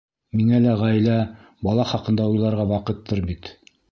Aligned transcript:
Миңә 0.37 0.59
лә 0.63 0.71
ғаилә, 0.79 1.17
бала 1.67 1.85
хаҡында 1.91 2.27
уйларға 2.31 2.65
ваҡыттыр 2.75 3.25
бит. 3.31 3.55